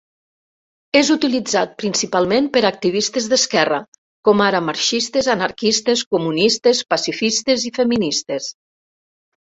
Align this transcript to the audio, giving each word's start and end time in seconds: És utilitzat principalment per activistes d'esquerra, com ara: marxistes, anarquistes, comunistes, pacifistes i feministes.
És 0.99 1.09
utilitzat 1.15 1.75
principalment 1.81 2.47
per 2.55 2.63
activistes 2.69 3.27
d'esquerra, 3.33 3.79
com 4.29 4.41
ara: 4.47 4.61
marxistes, 4.71 5.29
anarquistes, 5.37 6.03
comunistes, 6.17 6.83
pacifistes 6.95 7.69
i 7.69 7.75
feministes. 7.81 8.49